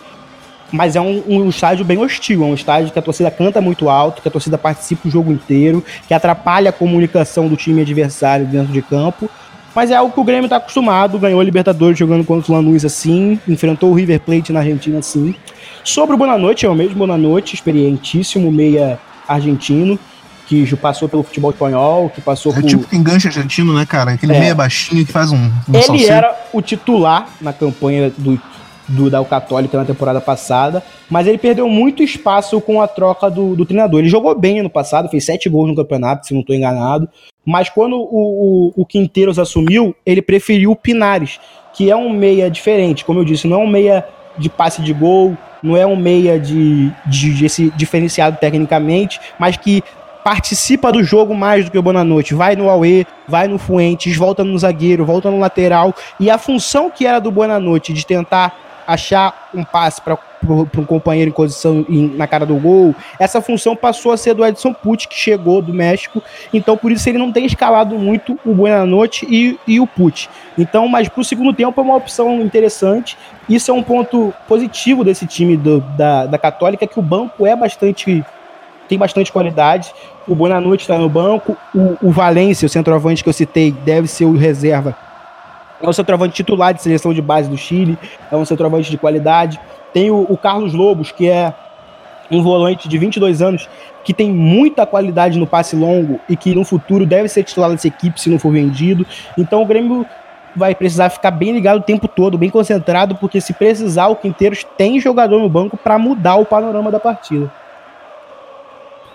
[0.71, 3.89] mas é um, um, estádio bem hostil, é um estádio que a torcida canta muito
[3.89, 8.45] alto, que a torcida participa o jogo inteiro, que atrapalha a comunicação do time adversário
[8.45, 9.29] dentro de campo.
[9.75, 12.83] Mas é algo que o Grêmio está acostumado, ganhou a Libertadores jogando contra o Lanús
[12.83, 15.35] assim, enfrentou o River Plate na Argentina assim.
[15.83, 19.97] Sobre o Bonanote, é o mesmo Bonanote, experientíssimo meia argentino,
[20.51, 22.63] que passou pelo futebol espanhol, que passou é por...
[22.63, 24.11] tipo que engancha argentino, né, cara?
[24.11, 24.39] Aquele é.
[24.39, 26.13] meia baixinho que faz um, um Ele salseiro.
[26.13, 28.39] era o titular na campanha do
[28.89, 33.55] do da Católica na temporada passada, mas ele perdeu muito espaço com a troca do,
[33.55, 34.01] do treinador.
[34.01, 37.07] Ele jogou bem ano passado, fez sete gols no campeonato, se não estou enganado,
[37.45, 41.39] mas quando o, o, o Quinteiros assumiu, ele preferiu o Pinares,
[41.73, 44.05] que é um meia diferente, como eu disse, não é um meia
[44.37, 49.55] de passe de gol, não é um meia de, de, de esse diferenciado tecnicamente, mas
[49.55, 49.81] que
[50.23, 52.33] participa do jogo mais do que o Bonanote.
[52.33, 55.93] Vai no Aue, vai no Fuentes, volta no zagueiro, volta no lateral.
[56.19, 58.55] E a função que era do Bonanote de tentar
[58.85, 63.75] achar um passe para um companheiro em posição em, na cara do gol, essa função
[63.75, 66.21] passou a ser do Edson Pucci, que chegou do México,
[66.53, 70.29] então por isso ele não tem escalado muito o Buenanote e, e o Pucci.
[70.57, 75.03] Então, mas para o segundo tempo é uma opção interessante, isso é um ponto positivo
[75.03, 78.23] desse time do, da, da Católica, que o banco é bastante
[78.91, 79.93] tem bastante qualidade.
[80.27, 84.25] O Buenanote está no banco, o, o Valência, o centroavante que eu citei, deve ser
[84.25, 84.95] o reserva
[85.81, 87.97] é um centroavante titular de seleção de base do Chile,
[88.31, 89.59] é um centroavante de qualidade.
[89.91, 91.51] Tem o, o Carlos Lobos, que é
[92.29, 93.67] um volante de 22 anos,
[94.03, 97.87] que tem muita qualidade no passe longo e que no futuro deve ser titular dessa
[97.87, 99.07] equipe se não for vendido.
[99.35, 100.05] Então o Grêmio
[100.55, 104.63] vai precisar ficar bem ligado o tempo todo, bem concentrado, porque se precisar, o Quinteiros
[104.77, 107.51] tem jogador no banco para mudar o panorama da partida.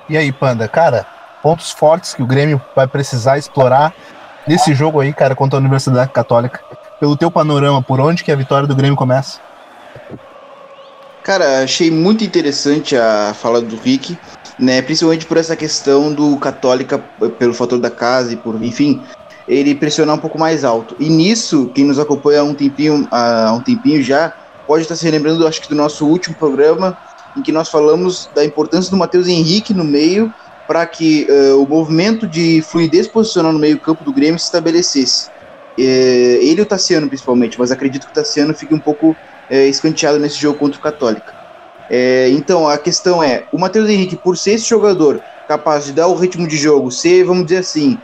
[0.08, 1.04] E aí, Panda, cara,
[1.42, 3.92] pontos fortes que o Grêmio vai precisar explorar
[4.46, 6.60] nesse jogo aí, cara, contra a Universidade Católica,
[7.00, 9.40] pelo teu panorama, por onde que a vitória do Grêmio começa?
[11.22, 14.16] Cara, achei muito interessante a fala do Rick,
[14.58, 14.80] né?
[14.80, 16.98] Principalmente por essa questão do Católica,
[17.38, 19.02] pelo fator da casa e por, enfim,
[19.48, 20.94] ele pressionar um pouco mais alto.
[21.00, 24.32] E nisso, quem nos acompanha há um tempinho, há um tempinho já,
[24.68, 26.96] pode estar se lembrando, acho que do nosso último programa,
[27.36, 30.32] em que nós falamos da importância do Matheus Henrique no meio
[30.66, 35.28] para que uh, o movimento de fluidez posicional no meio-campo do Grêmio se estabelecesse.
[35.78, 35.82] É,
[36.40, 39.14] ele e o Tassiano, principalmente, mas acredito que o Tassiano fique um pouco
[39.48, 41.34] é, escanteado nesse jogo contra o Católica.
[42.32, 46.16] Então, a questão é: o Matheus Henrique, por ser esse jogador capaz de dar o
[46.16, 47.96] ritmo de jogo, ser, vamos dizer assim,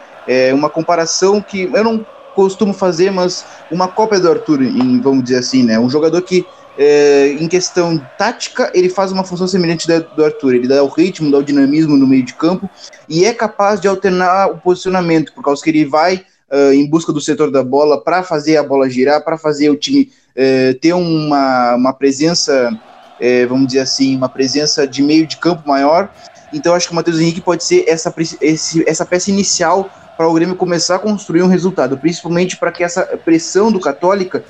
[0.54, 5.38] uma comparação que eu não costumo fazer, mas uma cópia do Arthur, em, vamos dizer
[5.38, 5.80] assim, né?
[5.80, 6.46] Um jogador que,
[6.78, 10.54] é, em questão tática, ele faz uma função semelhante da, do Arthur.
[10.54, 12.68] Ele dá o ritmo, dá o dinamismo no meio de campo
[13.08, 17.12] e é capaz de alternar o posicionamento, por causa que ele vai uh, em busca
[17.12, 20.94] do setor da bola para fazer a bola girar, para fazer o time uh, ter
[20.94, 26.10] uma, uma presença, uh, vamos dizer assim, uma presença de meio de campo maior.
[26.52, 29.90] Então acho que o Matheus Henrique pode ser essa, esse, essa peça inicial
[30.22, 34.44] para o Grêmio começar a construir um resultado, principalmente para que essa pressão do Católica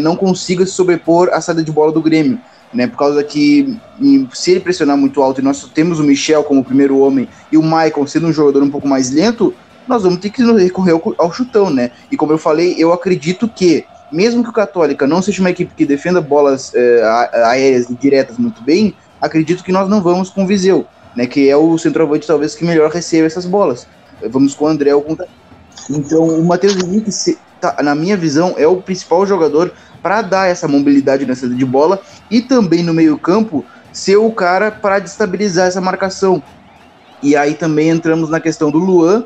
[0.00, 2.38] não consiga se sobrepor à saída de bola do Grêmio.
[2.72, 3.76] Né, por causa que
[4.32, 7.62] se ele pressionar muito alto e nós temos o Michel como primeiro homem e o
[7.62, 9.52] Maicon sendo um jogador um pouco mais lento,
[9.86, 11.90] nós vamos ter que recorrer ao, ao chutão, né?
[12.10, 15.74] E como eu falei, eu acredito que, mesmo que o Católica não seja uma equipe
[15.74, 17.02] que defenda bolas é,
[17.44, 21.26] aéreas diretas muito bem, acredito que nós não vamos com o Viseu, né?
[21.26, 23.86] Que é o centroavante talvez que melhor receba essas bolas.
[24.28, 25.04] Vamos com o André o
[25.90, 27.10] Então, o Matheus Henrique,
[27.60, 31.64] tá, na minha visão, é o principal jogador para dar essa mobilidade na saída de
[31.64, 36.42] bola e também no meio-campo ser o cara para destabilizar essa marcação.
[37.22, 39.24] E aí também entramos na questão do Luan,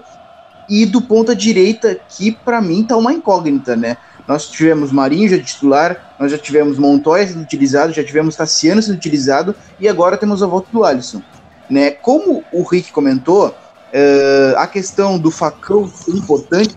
[0.69, 3.97] e do ponta direita, que para mim tá uma incógnita, né?
[4.27, 8.97] Nós tivemos Marinho já titular, nós já tivemos Montoya sendo utilizado, já tivemos Tassiano sendo
[8.97, 11.23] utilizado e agora temos a volta do Alisson.
[11.71, 11.93] Né?
[11.93, 13.55] Como o Rick comentou,
[13.97, 16.77] uh, a questão do facão importante,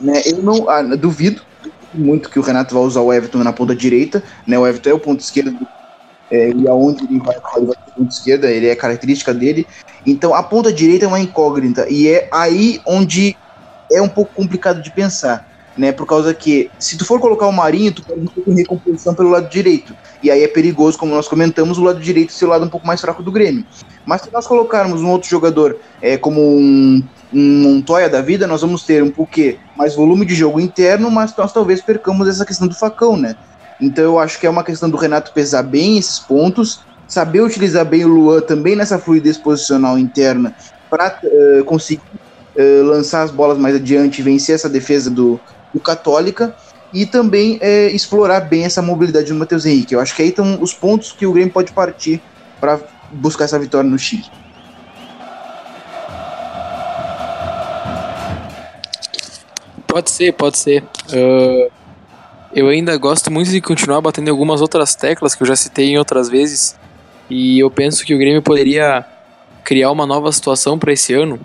[0.00, 0.22] né?
[0.26, 1.42] eu não ah, duvido
[1.94, 4.58] muito que o Renato vai usar o Everton na ponta direita, né?
[4.58, 5.66] o Everton é o ponto esquerdo
[6.30, 9.66] é, e aonde ele vai, ele vai ser ponta esquerda, ele é característica dele.
[10.06, 13.36] Então a ponta direita é uma incógnita e é aí onde
[13.90, 15.90] é um pouco complicado de pensar, né?
[15.90, 19.96] Por causa que se tu for colocar o Marinho, tu pode recomposição pelo lado direito.
[20.22, 22.86] E aí é perigoso, como nós comentamos, o lado direito ser o lado um pouco
[22.86, 23.64] mais fraco do Grêmio.
[24.04, 27.02] Mas se nós colocarmos um outro jogador é, como um,
[27.32, 31.34] um Montoya da vida, nós vamos ter um pouquê mais volume de jogo interno, mas
[31.36, 33.36] nós talvez percamos essa questão do facão, né?
[33.80, 37.84] Então eu acho que é uma questão do Renato pesar bem esses pontos, saber utilizar
[37.84, 40.54] bem o Luan também nessa fluidez posicional interna
[40.90, 42.02] para uh, eh, conseguir
[42.56, 45.38] uh, lançar as bolas mais adiante e vencer essa defesa do,
[45.72, 46.54] do Católica
[46.92, 49.94] e também uh, explorar bem essa mobilidade do Matheus Henrique.
[49.94, 52.20] Eu acho que aí estão os pontos que o Grêmio pode partir
[52.60, 52.80] para
[53.12, 54.24] buscar essa vitória no Chile.
[59.86, 60.82] Pode ser, pode ser.
[61.12, 61.70] Uh,
[62.54, 65.98] eu ainda gosto muito de continuar batendo algumas outras teclas que eu já citei em
[65.98, 66.78] outras vezes.
[67.28, 69.04] E eu penso que o Grêmio poderia
[69.64, 71.40] criar uma nova situação para esse ano.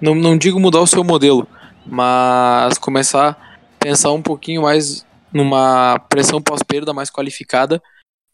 [0.00, 1.46] Não, não digo mudar o seu modelo,
[1.86, 3.51] mas começar
[3.82, 7.82] pensar um pouquinho mais numa pressão pós-perda mais qualificada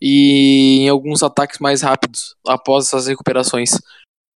[0.00, 3.80] e em alguns ataques mais rápidos após essas recuperações.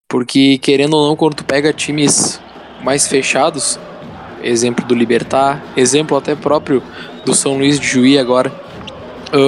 [0.09, 2.41] Porque, querendo ou não, quando tu pega times
[2.83, 3.79] mais fechados,
[4.43, 6.83] exemplo do Libertar, exemplo até próprio
[7.25, 8.53] do São Luís de Juí agora,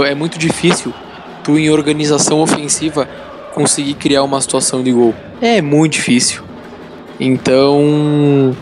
[0.07, 0.93] é muito difícil
[1.43, 3.07] tu em organização ofensiva
[3.53, 5.15] conseguir criar uma situação de gol.
[5.41, 6.43] É muito difícil.
[7.21, 8.57] Então,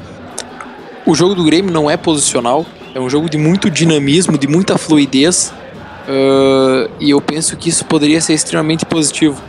[1.07, 4.77] o jogo do Grêmio não é posicional, é um jogo de muito dinamismo, de muita
[4.77, 5.53] fluidez,
[6.09, 9.43] uh, e eu penso que isso poderia ser extremamente positivo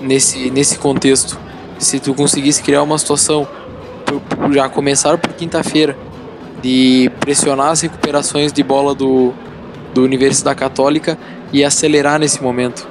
[0.00, 1.38] nesse, nesse contexto.
[1.78, 3.48] Se tu conseguisse criar uma situação,
[4.52, 5.96] já começar por quinta-feira,
[6.62, 9.32] de pressionar as recuperações de bola do,
[9.94, 11.18] do Universidade Católica
[11.52, 12.86] e acelerar nesse momento.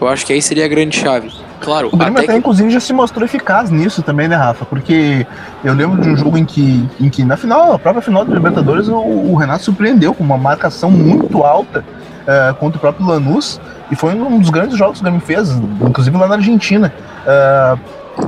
[0.00, 1.32] Eu acho que aí seria a grande chave.
[1.60, 2.38] Claro, o Grêmio até, que...
[2.38, 4.64] inclusive já se mostrou eficaz nisso também, né, Rafa?
[4.64, 5.26] Porque
[5.64, 8.32] eu lembro de um jogo em que, em que na final, a própria final do
[8.32, 13.60] Libertadores, o, o Renato surpreendeu com uma marcação muito alta uh, contra o próprio Lanús
[13.90, 16.92] e foi um dos grandes jogos que o Grêmio fez, inclusive lá na Argentina.
[17.24, 17.78] Uh,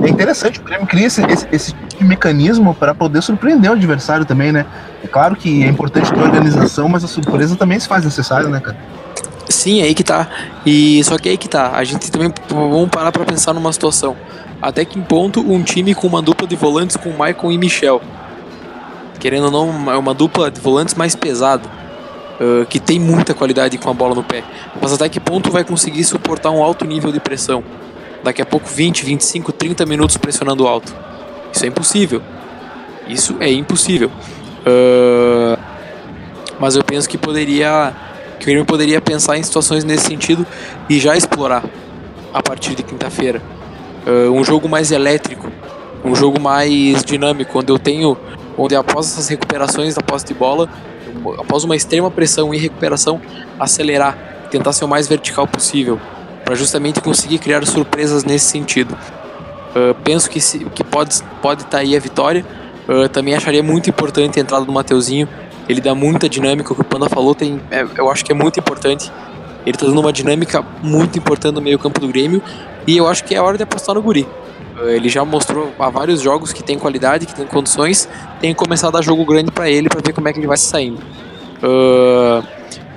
[0.05, 3.73] é interessante, o Grêmio cria esse, esse, esse tipo de mecanismo para poder surpreender o
[3.73, 4.65] adversário também, né?
[5.03, 8.59] É claro que é importante ter organização, mas a surpresa também se faz necessária, né,
[8.59, 8.77] cara?
[9.51, 10.27] Sim, é aí que tá.
[10.65, 11.71] E só que é aí que tá.
[11.73, 14.15] A gente também vamos parar para pensar numa situação.
[14.61, 18.01] Até que ponto um time com uma dupla de volantes com Michael e Michel,
[19.19, 21.67] querendo ou não, é uma dupla de volantes mais pesada,
[22.39, 24.43] uh, que tem muita qualidade com a bola no pé.
[24.79, 27.63] Mas até que ponto vai conseguir suportar um alto nível de pressão?
[28.23, 30.93] daqui a pouco 20, 25, 30 minutos pressionando alto.
[31.51, 32.21] Isso é impossível.
[33.07, 34.09] Isso é impossível.
[34.61, 35.57] Uh,
[36.59, 37.93] mas eu penso que poderia.
[38.41, 40.47] Que o Grêmio poderia pensar em situações nesse sentido
[40.89, 41.63] e já explorar.
[42.33, 43.41] a partir de quinta-feira.
[44.07, 45.51] Uh, um jogo mais elétrico,
[46.03, 48.17] um jogo mais dinâmico, onde eu tenho,
[48.57, 50.69] onde após essas recuperações da posse de bola,
[51.37, 53.21] após uma extrema pressão e recuperação,
[53.59, 55.99] acelerar, tentar ser o mais vertical possível,
[56.45, 58.97] para justamente conseguir criar surpresas nesse sentido.
[59.75, 62.45] Uh, penso que, se, que pode pode estar tá aí a vitória.
[62.87, 65.27] Uh, também acharia muito importante a entrada do Mateuzinho.
[65.69, 68.35] Ele dá muita dinâmica, o que o Panda falou, tem, é, eu acho que é
[68.35, 69.11] muito importante.
[69.65, 72.41] Ele está dando uma dinâmica muito importante no meio campo do Grêmio
[72.87, 74.27] e eu acho que é hora de apostar no Guri.
[74.79, 78.59] Eh, ele já mostrou há vários jogos que tem qualidade, que tem condições, tem que
[78.59, 80.65] começar a dar jogo grande para ele para ver como é que ele vai se
[80.65, 80.99] saindo.
[81.61, 82.45] Uh,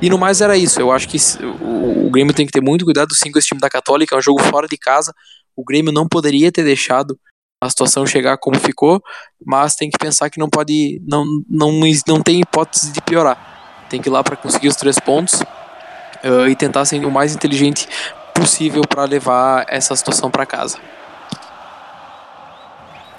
[0.01, 0.81] e no mais era isso.
[0.81, 1.19] Eu acho que
[1.61, 4.15] o, o Grêmio tem que ter muito cuidado sim com esse time da Católica.
[4.15, 5.13] É um jogo fora de casa.
[5.55, 7.19] O Grêmio não poderia ter deixado
[7.65, 9.03] a situação chegar como ficou,
[9.45, 11.73] mas tem que pensar que não pode, não, não,
[12.07, 13.39] não tem hipótese de piorar.
[13.89, 15.41] Tem que ir lá para conseguir os três pontos
[16.25, 17.89] uh, e tentar ser o mais inteligente
[18.35, 20.79] possível para levar essa situação para casa.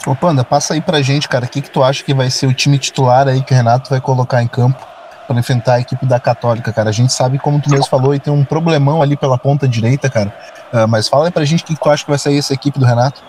[0.06, 2.46] Ô Panda, passa aí pra gente, cara, o que, que tu acha que vai ser
[2.46, 4.86] o time titular aí que o Renato vai colocar em campo
[5.28, 6.90] para enfrentar a equipe da Católica, cara?
[6.90, 10.08] A gente sabe, como tu mesmo falou, e tem um problemão ali pela ponta direita,
[10.08, 10.32] cara.
[10.72, 12.54] Uh, mas fala aí pra gente o que, que tu acha que vai sair essa
[12.54, 13.24] equipe do Renato.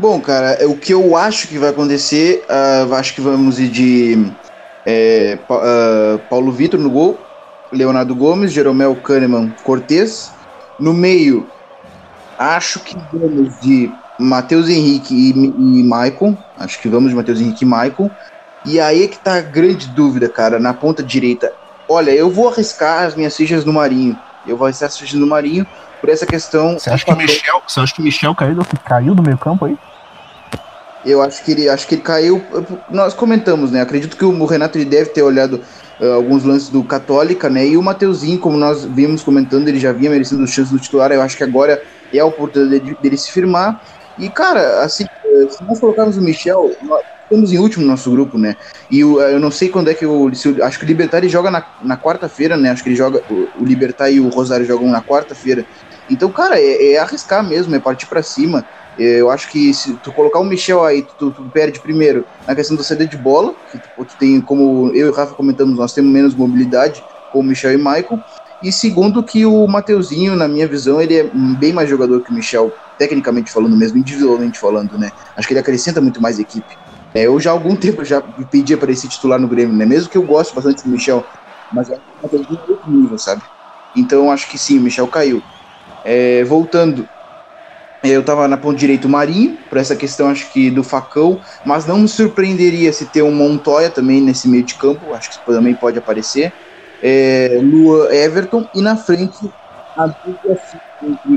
[0.00, 4.32] Bom, cara, o que eu acho que vai acontecer, uh, acho que vamos ir de
[4.86, 7.18] é, uh, Paulo Vitor no gol,
[7.70, 10.32] Leonardo Gomes, Jeromel Kahneman Cortez.
[10.78, 11.46] No meio,
[12.38, 16.34] acho que vamos de Matheus Henrique e, e Maicon.
[16.58, 18.10] Acho que vamos de Matheus Henrique e Maicon.
[18.64, 21.52] E aí é que tá a grande dúvida, cara, na ponta direita.
[21.86, 24.18] Olha, eu vou arriscar as minhas fichas no Marinho.
[24.46, 25.66] Eu vou arriscar as fichas no Marinho
[26.00, 26.78] por essa questão.
[26.78, 29.76] Você acha que Michel, você acha que Michel caiu do, caiu do meio campo aí?
[31.04, 32.42] Eu acho que ele, acho que ele caiu.
[32.88, 33.80] Nós comentamos, né?
[33.80, 35.62] Acredito que o Renato ele deve ter olhado
[35.98, 37.66] uh, alguns lances do Católica, né?
[37.66, 41.10] E o Mateuzinho, como nós vimos comentando, ele já vinha merecendo chance do titular.
[41.10, 41.82] Eu acho que agora
[42.12, 43.80] é a oportunidade dele se firmar.
[44.18, 48.10] E, cara, assim, eh, se nós colocarmos o Michel, nós estamos em último no nosso
[48.10, 48.56] grupo, né?
[48.90, 50.30] E eu, eu não sei quando é que o.
[50.62, 52.70] Acho que o Libertar joga na, na quarta-feira, né?
[52.70, 53.22] Acho que ele joga.
[53.30, 55.64] O, o Libertar e o Rosário jogam na quarta-feira.
[56.10, 58.64] Então, cara, é, é arriscar mesmo, é partir para cima.
[58.96, 62.76] Eu acho que se tu colocar o Michel aí, tu, tu perde primeiro na questão
[62.76, 65.92] do CD de bola, que tu, tu, tem, como eu e o Rafa comentamos, nós
[65.94, 68.24] temos menos mobilidade com o Michel e o Michael.
[68.60, 72.34] E segundo que o Mateuzinho, na minha visão, ele é bem mais jogador que o
[72.34, 75.12] Michel, tecnicamente falando mesmo, individualmente falando, né?
[75.34, 76.78] Acho que ele acrescenta muito mais equipe.
[77.14, 79.86] É, eu já há algum tempo já pedia para esse titular no Grêmio, né?
[79.86, 81.26] Mesmo que eu goste bastante do Michel,
[81.72, 83.42] mas é outro nível, sabe?
[83.94, 85.42] Então acho que sim, o Michel caiu.
[86.04, 87.08] É, voltando,
[88.02, 91.86] eu estava na ponta direita o Marinho, por essa questão acho que do facão, mas
[91.86, 95.74] não me surpreenderia se ter um Montoya também nesse meio de campo, acho que também
[95.74, 96.52] pode aparecer.
[97.02, 99.52] É, Lua Everton e na frente
[99.96, 100.56] a dupla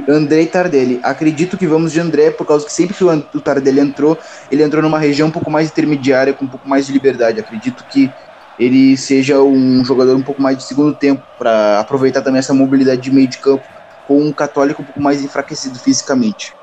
[0.10, 1.00] André Tardelli.
[1.04, 4.18] Acredito que vamos de André, por causa que sempre que o Tardelli entrou,
[4.52, 7.40] ele entrou numa região um pouco mais intermediária, com um pouco mais de liberdade.
[7.40, 8.14] Acredito que
[8.58, 13.02] ele seja um jogador um pouco mais de segundo tempo, para aproveitar também essa mobilidade
[13.02, 13.68] de meio de campo
[14.08, 16.54] com um católico um pouco mais enfraquecido fisicamente.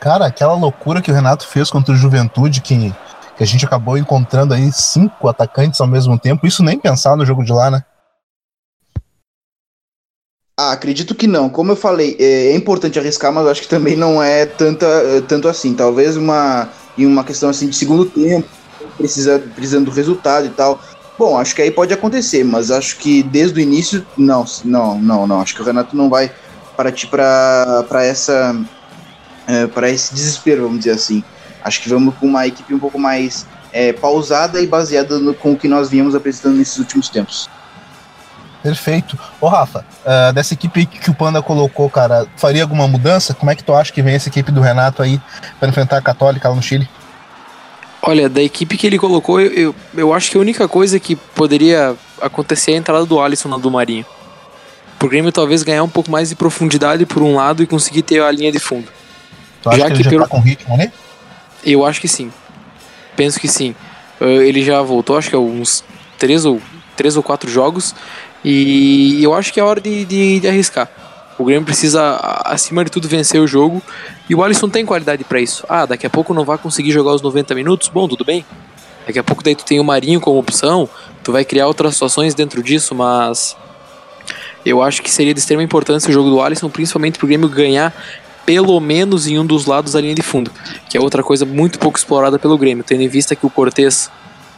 [0.00, 2.94] Cara, aquela loucura que o Renato fez contra o Juventude, que,
[3.36, 7.24] que a gente acabou encontrando aí cinco atacantes ao mesmo tempo, isso nem pensar no
[7.24, 7.82] jogo de lá, né?
[10.56, 11.48] Ah, acredito que não.
[11.48, 14.86] Como eu falei, é, é importante arriscar, mas acho que também não é tanta,
[15.26, 15.74] tanto assim.
[15.74, 18.48] Talvez uma, em uma questão assim de segundo tempo,
[18.96, 20.80] precisa, precisando do resultado e tal.
[21.16, 25.26] Bom, acho que aí pode acontecer, mas acho que desde o início, não, não, não,
[25.26, 25.40] não.
[25.40, 26.32] Acho que o Renato não vai
[26.76, 28.56] partir para essa.
[29.46, 31.22] É, para esse desespero, vamos dizer assim.
[31.62, 35.52] Acho que vamos com uma equipe um pouco mais é, pausada e baseada no, com
[35.52, 37.48] o que nós viemos apresentando nesses últimos tempos.
[38.62, 39.18] Perfeito.
[39.40, 43.34] Ô Rafa, uh, dessa equipe que o Panda colocou, cara, faria alguma mudança?
[43.34, 45.20] Como é que tu acha que vem essa equipe do Renato aí
[45.60, 46.88] para enfrentar a Católica lá no Chile?
[48.06, 51.16] Olha, da equipe que ele colocou, eu, eu, eu, acho que a única coisa que
[51.16, 54.04] poderia acontecer é a entrada do Alisson na do Marinho.
[54.98, 58.20] Pro Grêmio talvez ganhar um pouco mais de profundidade por um lado e conseguir ter
[58.20, 58.88] a linha de fundo.
[59.62, 60.22] Tu acha já que, ele que já pelo...
[60.22, 60.92] tá com ritmo, né?
[61.64, 62.30] Eu acho que sim.
[63.16, 63.74] Penso que sim.
[64.20, 65.82] Uh, ele já voltou, acho que é uns
[66.18, 66.60] três ou,
[66.94, 67.94] três ou quatro jogos.
[68.44, 70.90] E eu acho que é hora de, de, de arriscar.
[71.38, 73.82] O Grêmio precisa, acima de tudo, vencer o jogo.
[74.28, 75.64] E o Alisson tem qualidade para isso.
[75.68, 77.88] Ah, daqui a pouco não vai conseguir jogar os 90 minutos?
[77.88, 78.44] Bom, tudo bem.
[79.06, 80.88] Daqui a pouco daí tu tem o Marinho como opção.
[81.22, 83.56] Tu vai criar outras situações dentro disso, mas.
[84.64, 87.92] Eu acho que seria de extrema importância o jogo do Alisson, principalmente pro Grêmio ganhar
[88.46, 90.50] pelo menos em um dos lados da linha de fundo.
[90.88, 94.10] Que é outra coisa muito pouco explorada pelo Grêmio, tendo em vista que o Cortez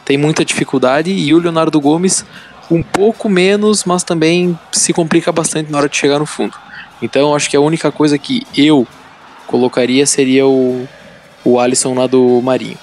[0.05, 2.25] tem muita dificuldade e o Leonardo Gomes
[2.71, 6.55] um pouco menos, mas também se complica bastante na hora de chegar no fundo.
[7.01, 8.87] Então acho que a única coisa que eu
[9.47, 10.89] colocaria seria o,
[11.45, 12.79] o Alisson lá do Marinho.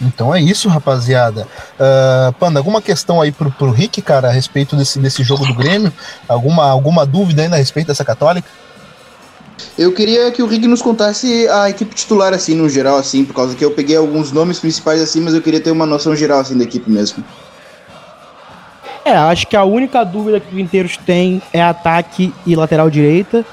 [0.00, 1.48] Então é isso, rapaziada.
[1.74, 5.54] Uh, Panda, alguma questão aí pro, pro Rick, cara, a respeito desse, desse jogo do
[5.54, 5.92] Grêmio?
[6.28, 8.48] Alguma, alguma dúvida ainda a respeito dessa católica?
[9.78, 13.34] Eu queria que o Rick nos contasse a equipe titular, assim, no geral, assim, por
[13.34, 16.40] causa que eu peguei alguns nomes principais, assim, mas eu queria ter uma noção geral,
[16.40, 17.24] assim, da equipe mesmo.
[19.06, 23.46] É, acho que a única dúvida que o Inteiros tem é ataque e lateral direita.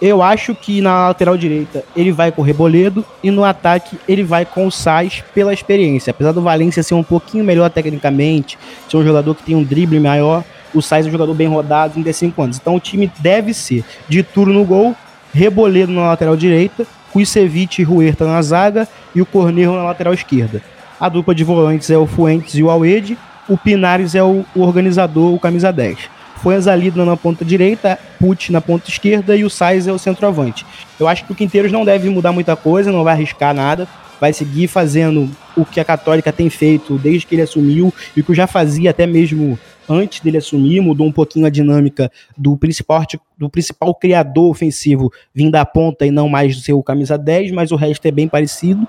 [0.00, 4.22] Eu acho que na lateral direita ele vai com o Reboledo e no ataque ele
[4.22, 6.10] vai com o Sais pela experiência.
[6.10, 10.00] Apesar do Valência ser um pouquinho melhor tecnicamente, ser um jogador que tem um drible
[10.00, 10.42] maior,
[10.74, 12.56] o Sais é um jogador bem rodado, 35 anos.
[12.56, 14.96] Então o time deve ser de turno no gol,
[15.34, 20.62] Reboledo na lateral direita, Kuicevic e Ruerta na zaga e o Cornejo na lateral esquerda.
[20.98, 24.60] A dupla de volantes é o Fuentes e o Alede, o Pinares é o, o
[24.60, 29.50] organizador, o camisa 10 foi Anzalidna na ponta direita, Pucci na ponta esquerda e o
[29.50, 30.64] Sainz é o centroavante.
[30.98, 33.88] Eu acho que o Quinteiros não deve mudar muita coisa, não vai arriscar nada,
[34.20, 38.34] vai seguir fazendo o que a Católica tem feito desde que ele assumiu e que
[38.34, 43.02] já fazia até mesmo antes dele assumir, mudou um pouquinho a dinâmica do principal,
[43.38, 47.72] do principal criador ofensivo vindo da ponta e não mais do seu camisa 10, mas
[47.72, 48.86] o resto é bem parecido.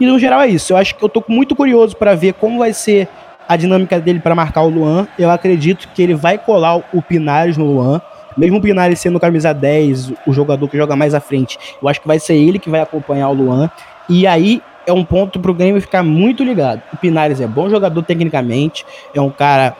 [0.00, 0.72] E no geral é isso.
[0.72, 3.08] Eu acho que eu tô muito curioso para ver como vai ser
[3.48, 5.08] a dinâmica dele para marcar o Luan.
[5.18, 8.00] Eu acredito que ele vai colar o Pinares no Luan.
[8.36, 12.00] Mesmo o Pinares sendo camisa 10, o jogador que joga mais à frente, eu acho
[12.00, 13.68] que vai ser ele que vai acompanhar o Luan.
[14.08, 16.82] E aí é um ponto pro Grêmio ficar muito ligado.
[16.92, 19.74] O Pinares é bom jogador tecnicamente, é um cara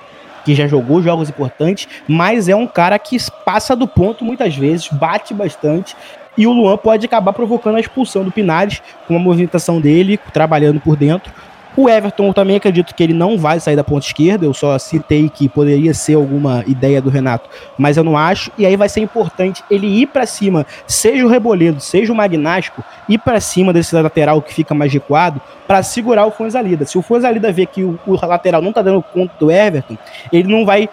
[0.44, 4.88] que já jogou jogos importantes, mas é um cara que passa do ponto muitas vezes,
[4.88, 5.94] bate bastante.
[6.36, 10.80] E o Luan pode acabar provocando a expulsão do Pinares com a movimentação dele, trabalhando
[10.80, 11.32] por dentro.
[11.80, 14.44] O Everton, eu também acredito que ele não vai sair da ponta esquerda.
[14.44, 18.50] Eu só citei que poderia ser alguma ideia do Renato, mas eu não acho.
[18.58, 22.82] E aí vai ser importante ele ir para cima, seja o Reboledo, seja o Magnástico,
[23.08, 26.84] ir para cima desse lateral que fica mais recuado, para segurar o Fonzalida.
[26.84, 29.96] Se o Fonzalida ver que o, o lateral não tá dando conta do Everton,
[30.32, 30.88] ele não vai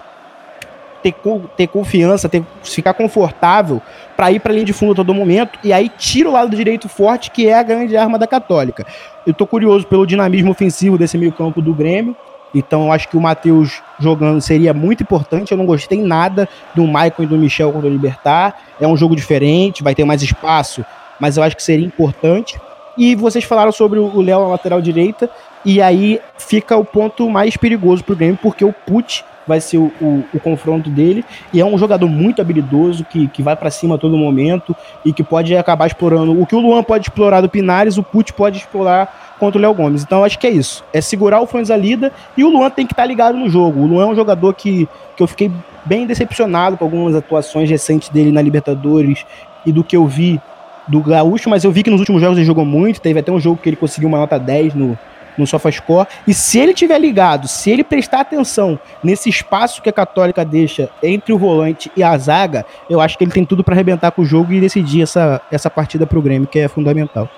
[1.01, 1.15] ter,
[1.57, 3.81] ter confiança, ter, ficar confortável
[4.15, 6.55] para ir para a linha de fundo a todo momento e aí tira o lado
[6.55, 8.85] direito forte, que é a grande arma da Católica.
[9.25, 12.15] Eu tô curioso pelo dinamismo ofensivo desse meio-campo do Grêmio.
[12.53, 15.51] Então eu acho que o Matheus jogando seria muito importante.
[15.51, 18.55] Eu não gostei nada do Michael e do Michel contra o Libertar.
[18.79, 20.85] É um jogo diferente, vai ter mais espaço,
[21.19, 22.57] mas eu acho que seria importante.
[22.97, 25.29] E vocês falaram sobre o Léo na lateral direita,
[25.65, 29.77] e aí fica o ponto mais perigoso para o Grêmio, porque o Pucci vai ser
[29.77, 31.23] o, o, o, confronto dele.
[31.53, 35.13] E é um jogador muito habilidoso, que, que vai para cima a todo momento e
[35.13, 36.39] que pode acabar explorando.
[36.39, 39.73] O que o Luan pode explorar do Pinares, o Pucci pode explorar contra o Léo
[39.73, 40.03] Gomes.
[40.03, 40.83] Então acho que é isso.
[40.93, 43.81] É segurar o Franz Alida e o Luan tem que estar tá ligado no jogo.
[43.81, 45.51] O Luan é um jogador que, que eu fiquei
[45.85, 49.25] bem decepcionado com algumas atuações recentes dele na Libertadores
[49.65, 50.39] e do que eu vi
[50.87, 53.01] do Gaúcho, mas eu vi que nos últimos jogos ele jogou muito.
[53.01, 54.97] Teve até um jogo que ele conseguiu uma nota 10 no,
[55.37, 56.07] no SofaScore.
[56.27, 60.89] E se ele tiver ligado, se ele prestar atenção nesse espaço que a Católica deixa
[61.01, 64.21] entre o volante e a zaga, eu acho que ele tem tudo para arrebentar com
[64.21, 67.29] o jogo e decidir essa, essa partida pro Grêmio, que é fundamental.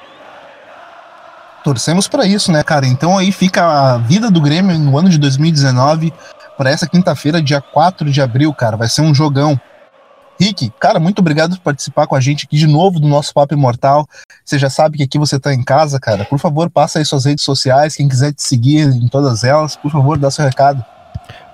[1.63, 2.87] Torcemos para isso, né, cara?
[2.87, 6.13] Então aí fica a vida do Grêmio no ano de 2019
[6.57, 8.77] para essa quinta-feira, dia 4 de abril, cara.
[8.77, 9.59] Vai ser um jogão.
[10.39, 13.53] Rick, cara, muito obrigado por participar com a gente aqui de novo do nosso Papo
[13.53, 14.07] Imortal.
[14.45, 16.25] Você já sabe que aqui você está em casa, cara.
[16.25, 17.95] Por favor, passa aí suas redes sociais.
[17.95, 20.83] Quem quiser te seguir em todas elas, por favor, dá seu recado.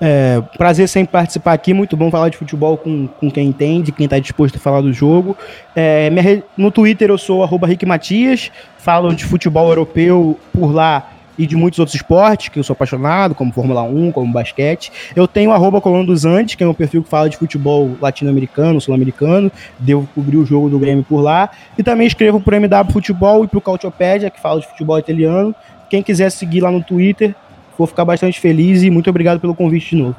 [0.01, 4.03] É, prazer sempre participar aqui, muito bom falar de futebol com, com quem entende, quem
[4.03, 5.37] está disposto a falar do jogo.
[5.75, 11.09] É, minha, no Twitter eu sou arroba Rick Matias, falo de futebol europeu por lá
[11.37, 14.91] e de muitos outros esportes que eu sou apaixonado, como Fórmula 1, como basquete.
[15.15, 19.51] Eu tenho arroba dos Andes, que é um perfil que fala de futebol latino-americano, sul-americano.
[19.79, 21.49] Devo cobrir o jogo do Grêmio por lá.
[21.77, 24.97] E também escrevo para o MW Futebol e para o Cautiopédia, que fala de futebol
[24.99, 25.55] italiano.
[25.89, 27.35] Quem quiser seguir lá no Twitter,
[27.77, 30.15] vou ficar bastante feliz e muito obrigado pelo convite de novo.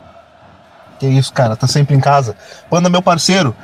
[0.99, 2.37] Que isso, cara, tá sempre em casa.
[2.71, 3.55] Panda, meu parceiro,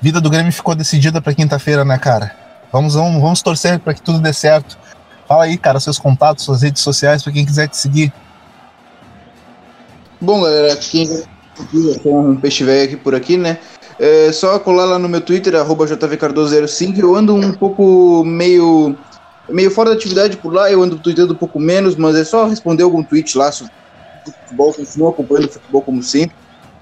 [0.00, 2.32] vida do Grêmio ficou decidida para quinta-feira, né, cara?
[2.70, 4.78] Vamos, vamos, vamos torcer para que tudo dê certo.
[5.28, 8.10] Fala aí, cara, seus contatos, suas redes sociais, para quem quiser te seguir.
[10.18, 13.58] Bom, galera, quem eu sou um peixe velho aqui por aqui, né?
[14.00, 16.98] É só colar lá no meu Twitter, jvcardoso05.
[16.98, 18.96] Eu ando um pouco meio
[19.50, 22.46] meio fora da atividade por lá, eu ando tweetando um pouco menos, mas é só
[22.46, 23.72] responder algum tweet lá sobre
[24.24, 26.36] futebol, continuo acompanhando futebol como sempre.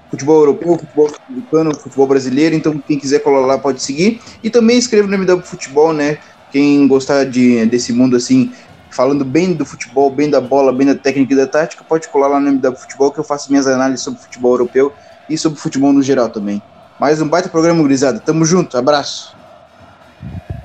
[0.09, 4.21] Futebol europeu, futebol americano, futebol brasileiro, então quem quiser colar lá pode seguir.
[4.41, 6.17] E também escrevo no MW Futebol, né?
[6.51, 8.51] Quem gostar de, desse mundo assim,
[8.89, 12.27] falando bem do futebol, bem da bola, bem da técnica e da tática, pode colar
[12.27, 14.93] lá no MW Futebol que eu faço minhas análises sobre futebol europeu
[15.29, 16.61] e sobre futebol no geral também.
[16.99, 18.19] Mais um baita programa, gurizada.
[18.19, 19.35] Tamo junto, abraço.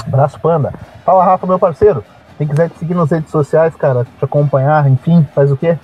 [0.06, 0.72] Abraço, Panda.
[1.04, 2.04] Fala, Rafa, meu parceiro.
[2.38, 5.76] Quem quiser te seguir nas redes sociais, cara, te acompanhar, enfim, faz o quê?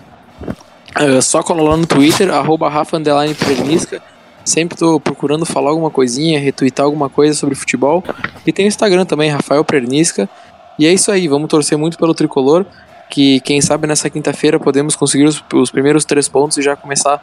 [0.94, 4.00] É só colar lá no Twitter, arroba Rafa Underline Pernisca.
[4.44, 8.02] Sempre tô procurando falar alguma coisinha, retweetar alguma coisa sobre futebol.
[8.48, 10.26] E tem o Instagram também, Rafael Pernisca.
[10.78, 12.64] E é isso aí, vamos torcer muito pelo tricolor.
[13.10, 17.20] Que quem sabe nessa quinta-feira podemos conseguir os, os primeiros três pontos e já começar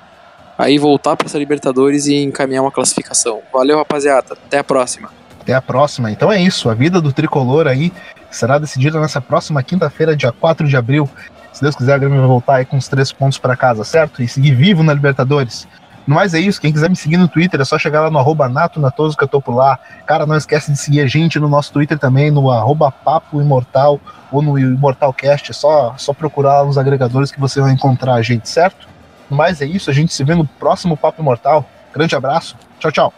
[0.55, 3.39] aí voltar para essa Libertadores e encaminhar uma classificação.
[3.51, 4.33] Valeu, rapaziada.
[4.33, 5.09] Até a próxima.
[5.41, 6.11] Até a próxima.
[6.11, 6.69] Então é isso.
[6.69, 7.91] A vida do tricolor aí
[8.29, 11.09] será decidida nessa próxima quinta-feira, dia 4 de abril.
[11.51, 14.21] Se Deus quiser, a Grêmio vai voltar aí com os três pontos para casa, certo?
[14.21, 15.67] E seguir vivo na Libertadores.
[16.07, 16.61] No mais é isso.
[16.61, 19.23] Quem quiser me seguir no Twitter é só chegar lá no arroba Nato Natoso que
[19.23, 19.79] eu tô por lá.
[20.05, 23.99] Cara, não esquece de seguir a gente no nosso Twitter também, no arroba Papo Imortal
[24.31, 25.51] ou no Imortalcast.
[25.51, 28.87] É só, só procurar lá nos agregadores que você vai encontrar a gente, certo?
[29.29, 29.89] No mais é isso.
[29.89, 31.65] A gente se vê no próximo Papo Imortal.
[31.93, 32.55] Grande abraço.
[32.79, 33.13] Tchau, tchau.